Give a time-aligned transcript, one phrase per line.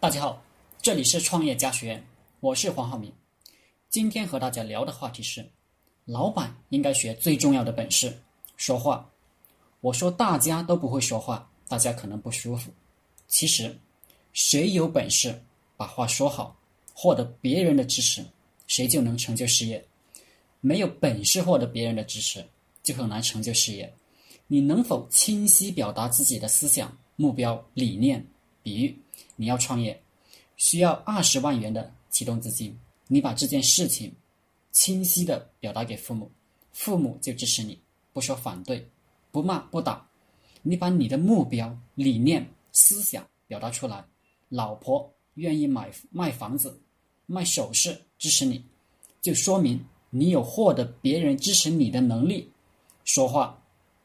[0.00, 0.42] 大家好，
[0.80, 2.02] 这里是创业家学院，
[2.40, 3.12] 我是黄浩明。
[3.90, 5.46] 今天和大家聊的话题是，
[6.06, 8.18] 老板应该学最重要的本事——
[8.56, 9.06] 说话。
[9.82, 12.72] 我说大家都不会说话，大家可能不舒服。
[13.28, 13.78] 其实，
[14.32, 15.38] 谁有本事
[15.76, 16.56] 把话说好，
[16.94, 18.24] 获得别人的支持，
[18.68, 19.86] 谁就能成就事业。
[20.62, 22.42] 没有本事获得别人的支持，
[22.82, 23.92] 就很难成就事业。
[24.46, 28.26] 你能否清晰表达自己的思想、目标、理念？
[28.62, 28.98] 比喻。
[29.40, 29.98] 你要创业，
[30.58, 32.78] 需要二十万元的启动资金。
[33.08, 34.14] 你把这件事情
[34.70, 36.30] 清晰的表达给父母，
[36.72, 37.80] 父母就支持你，
[38.12, 38.86] 不说反对，
[39.32, 40.06] 不骂不打。
[40.60, 44.04] 你把你的目标、理念、思想表达出来，
[44.50, 46.78] 老婆愿意买卖房子、
[47.24, 48.62] 卖首饰支持你，
[49.22, 52.46] 就说明你有获得别人支持你的能力。
[53.04, 53.58] 说话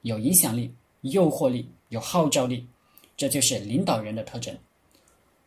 [0.04, 2.66] 有影响力、诱惑力、有号召力，
[3.18, 4.58] 这就是领导人的特征。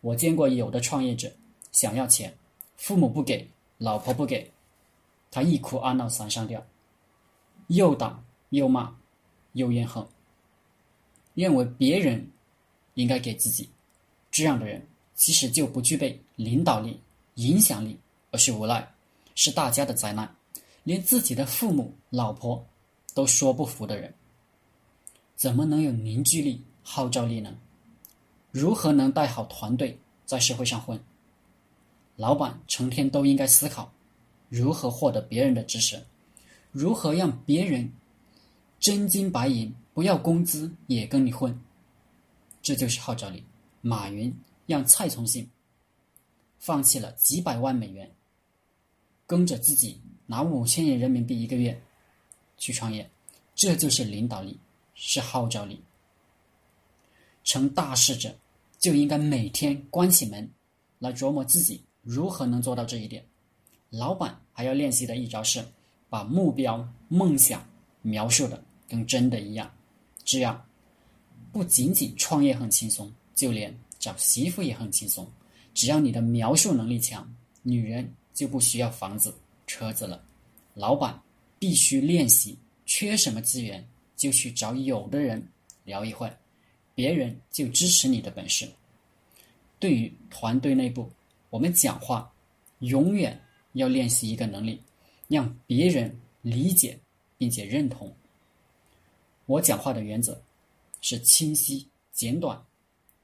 [0.01, 1.31] 我见过有的创业者
[1.73, 2.33] 想要钱，
[2.77, 3.49] 父母不给，
[3.79, 4.51] 老婆不给，
[5.31, 6.65] 他一哭二闹三上吊，
[7.67, 8.97] 又打又骂
[9.53, 10.07] 又怨恨，
[11.35, 12.31] 认为别人
[12.95, 13.69] 应该给自己。
[14.31, 17.01] 这样的人其实就不具备领导力、
[17.35, 17.99] 影响力，
[18.31, 18.89] 而是无赖，
[19.35, 20.33] 是大家的灾难。
[20.85, 22.65] 连自己的父母、老婆
[23.15, 24.15] 都说不服的人，
[25.37, 27.55] 怎么能有凝聚力、号召力呢？
[28.51, 30.99] 如何能带好团队在社会上混？
[32.17, 33.93] 老板成天都应该思考
[34.49, 36.03] 如何获得别人的支持，
[36.73, 37.93] 如何让别人
[38.81, 41.57] 真金白银不要工资也跟你混。
[42.61, 43.45] 这就是号召力。
[43.81, 44.35] 马云
[44.67, 45.49] 让蔡崇信
[46.59, 48.11] 放弃了几百万美元，
[49.27, 51.81] 跟着自己拿五千元人民币一个月
[52.57, 53.09] 去创业，
[53.55, 54.59] 这就是领导力，
[54.95, 55.81] 是号召力。
[57.49, 58.37] 成大事者，
[58.79, 60.47] 就应该每天关起门
[60.99, 63.25] 来琢磨自己如何能做到这一点。
[63.89, 65.65] 老板还要练习的一招是，
[66.11, 67.67] 把目标、梦想
[68.03, 69.73] 描述的跟真的一样，
[70.27, 70.63] 这样
[71.51, 75.27] 不仅仅创业很轻松，就连找媳妇也很轻松。
[75.73, 77.27] 只要你的描述能力强，
[77.63, 79.35] 女人就不需要房子、
[79.67, 80.23] 车子了。
[80.75, 81.19] 老板
[81.59, 83.83] 必须练习，缺什么资源
[84.19, 85.43] 就去找有的人
[85.85, 86.31] 聊一会。
[86.99, 88.69] 别人就支持你的本事。
[89.79, 91.09] 对于团队内部，
[91.49, 92.29] 我们讲话
[92.81, 93.41] 永远
[93.75, 94.83] 要练习一个能力，
[95.29, 96.99] 让别人理解
[97.37, 98.13] 并且认同。
[99.47, 100.43] 我讲话的原则
[101.01, 102.61] 是清晰简短。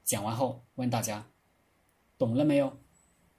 [0.05, 1.27] 讲完后问大家
[2.17, 2.71] 懂了没有？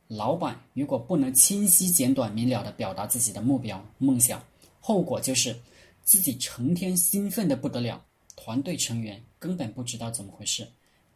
[0.07, 4.45] 老板如果不能清晰简短明了的表达自己的目标梦想，
[4.83, 5.59] 后果就是
[6.05, 8.05] 自己成天兴奋的不得了。
[8.37, 10.67] 团队成员根本不知道怎么回事，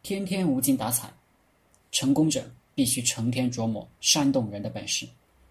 [0.01, 1.11] 天天无精打采。
[1.91, 5.05] 成功者必须成天琢磨煽动人的本事，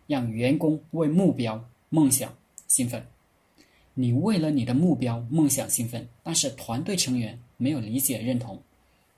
[0.06, 2.34] 让员工为目标梦想
[2.68, 3.06] 兴奋。
[3.92, 8.58] 你为了你的目标梦想兴奋，但是团队成员没有理解认同，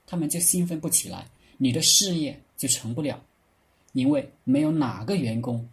[0.08, 1.24] 他们就兴奋不起来，
[1.56, 3.22] 你的事业就成不了。
[3.92, 5.68] 因为没有哪个员工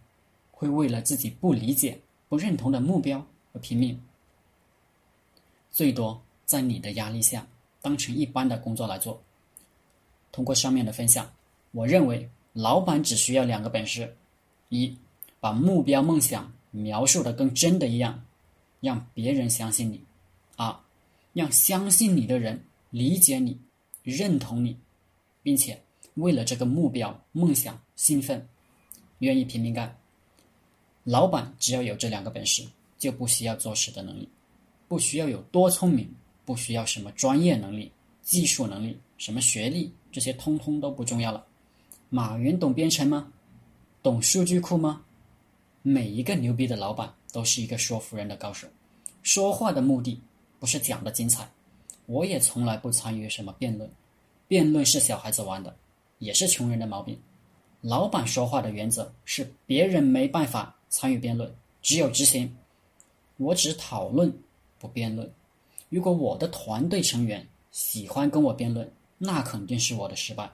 [0.52, 4.00] 会为了自己不理解、不认同的目标而拼命，
[5.72, 6.22] 最多。
[6.46, 7.46] 在你的压力下，
[7.80, 9.22] 当成一般的工作来做。
[10.32, 11.30] 通过上面的分享，
[11.72, 14.16] 我认为老板只需要两个本事：
[14.68, 14.96] 一，
[15.40, 18.24] 把目标梦想描述的跟真的一样，
[18.80, 19.98] 让别人相信你；
[20.56, 20.74] 二，
[21.32, 23.58] 让相信你的人理解你、
[24.02, 24.76] 认同你，
[25.42, 25.80] 并且
[26.14, 28.48] 为了这个目标梦想兴奋，
[29.18, 29.96] 愿意拼命干。
[31.04, 32.62] 老板只要有这两个本事，
[32.98, 34.28] 就不需要做事的能力，
[34.86, 36.08] 不需要有多聪明。
[36.44, 37.90] 不需要什么专业能力、
[38.22, 41.46] 技术能力，什么学历，这些通通都不重要了。
[42.08, 43.32] 马云懂编程吗？
[44.02, 45.02] 懂数据库吗？
[45.82, 48.66] 每一个牛逼的老板都是一个说服人的高手。
[49.22, 50.20] 说话的目的
[50.58, 51.48] 不是讲的精彩。
[52.06, 53.88] 我也从来不参与什么辩论，
[54.48, 55.76] 辩论是小孩子玩的，
[56.18, 57.16] 也是穷人的毛病。
[57.82, 62.56] 老板说话的原则是别人没办法参与辩论，只有执行。
[63.36, 64.36] 我只讨论，
[64.78, 65.30] 不辩论。
[65.90, 70.50] 如果我的团队成员喜欢跟我辩论，那肯定是我的失败。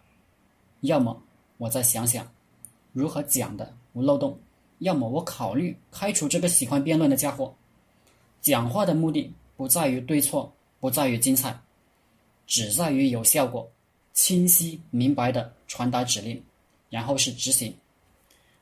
[0.81, 1.23] 要么
[1.59, 2.27] 我再想想
[2.93, 4.38] 如何讲的无漏洞，
[4.79, 7.55] 要么我考虑开除这个喜欢辩论的家伙。
[8.41, 10.50] 讲话的目的不在于对错，
[10.81, 11.59] 不在于精彩，
[12.47, 13.71] 只在于有效果，
[14.15, 16.43] 清晰明白的传达指令，
[16.89, 17.75] 然后是执行。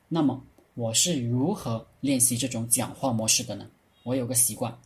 [0.09, 0.43] 那么
[0.73, 3.65] 我是如何练习这种讲话模式的呢？
[4.03, 4.77] 我有个习惯，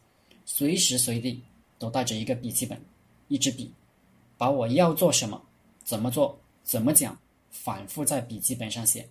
[0.45, 1.42] 随时随地。
[1.79, 2.79] 都带着一个笔记本，
[3.29, 3.73] 一支笔，
[4.37, 5.41] 把我要做什么、
[5.83, 7.17] 怎么做、怎么讲
[7.49, 9.07] 反复在笔记本上写。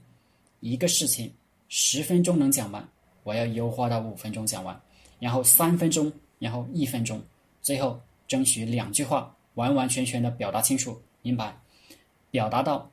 [0.61, 1.33] 一个事情
[1.69, 2.87] 十分钟能讲完，
[3.25, 4.81] 我要优化到五分钟讲完，
[5.19, 7.21] 然后三分钟，然后一分钟，
[7.63, 11.57] 最后争取两句话完完全全的表达清楚、明白，
[12.31, 12.91] 表达到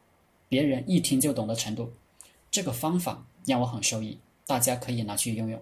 [0.47, 1.91] 别人一听就懂的程度。
[2.49, 5.61] 这个方法让我很受益，大家可以拿去用用。